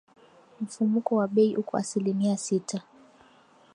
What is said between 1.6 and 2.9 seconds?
asilimia sita